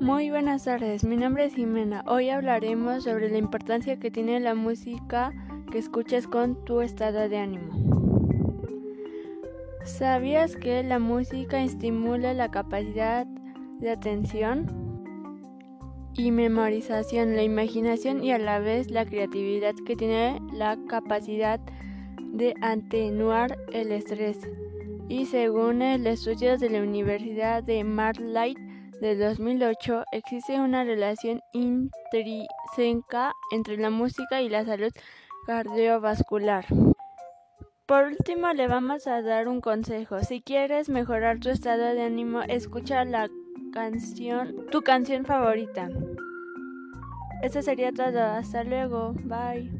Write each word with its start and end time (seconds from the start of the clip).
Muy 0.00 0.30
buenas 0.30 0.64
tardes, 0.64 1.04
mi 1.04 1.16
nombre 1.16 1.44
es 1.44 1.54
Jimena. 1.54 2.04
Hoy 2.06 2.28
hablaremos 2.28 3.04
sobre 3.04 3.30
la 3.30 3.38
importancia 3.38 3.98
que 3.98 4.10
tiene 4.10 4.40
la 4.40 4.54
música 4.54 5.32
que 5.70 5.78
escuchas 5.78 6.26
con 6.26 6.62
tu 6.64 6.80
estado 6.80 7.28
de 7.28 7.38
ánimo. 7.38 7.72
¿Sabías 9.84 10.56
que 10.56 10.82
la 10.82 10.98
música 10.98 11.62
estimula 11.62 12.34
la 12.34 12.50
capacidad 12.50 13.26
de 13.80 13.90
atención 13.90 14.66
y 16.14 16.30
memorización, 16.30 17.36
la 17.36 17.42
imaginación 17.42 18.22
y 18.22 18.32
a 18.32 18.38
la 18.38 18.58
vez 18.58 18.90
la 18.90 19.06
creatividad 19.06 19.74
que 19.86 19.96
tiene 19.96 20.40
la 20.52 20.76
capacidad 20.88 21.60
de 22.20 22.54
atenuar 22.60 23.56
el 23.72 23.92
estrés? 23.92 24.40
Y 25.08 25.26
según 25.26 25.82
el 25.82 26.06
estudio 26.06 26.58
de 26.58 26.70
la 26.70 26.82
Universidad 26.82 27.62
de 27.62 27.84
Marlight, 27.84 28.63
de 29.00 29.16
2008 29.16 30.04
existe 30.12 30.60
una 30.60 30.84
relación 30.84 31.40
intrínseca 31.52 33.32
entre 33.50 33.76
la 33.76 33.90
música 33.90 34.40
y 34.40 34.48
la 34.48 34.64
salud 34.64 34.92
cardiovascular. 35.46 36.64
Por 37.86 38.04
último, 38.04 38.52
le 38.54 38.66
vamos 38.66 39.06
a 39.06 39.20
dar 39.20 39.46
un 39.46 39.60
consejo. 39.60 40.22
Si 40.22 40.40
quieres 40.40 40.88
mejorar 40.88 41.38
tu 41.38 41.50
estado 41.50 41.82
de 41.82 42.02
ánimo, 42.02 42.40
escucha 42.42 43.04
la 43.04 43.28
canción, 43.72 44.66
tu 44.70 44.80
canción 44.80 45.26
favorita. 45.26 45.88
Eso 47.42 47.60
sería 47.60 47.92
todo. 47.92 48.22
Hasta 48.22 48.64
luego. 48.64 49.12
Bye. 49.24 49.70